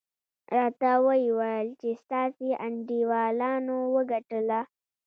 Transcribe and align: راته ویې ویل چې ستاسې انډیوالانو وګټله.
راته 0.55 0.91
ویې 1.05 1.29
ویل 1.37 1.67
چې 1.79 1.89
ستاسې 2.03 2.49
انډیوالانو 2.65 3.77
وګټله. 3.95 4.61